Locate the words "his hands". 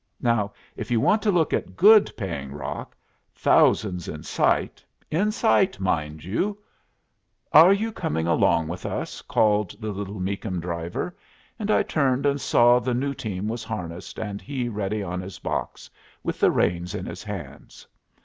17.05-17.85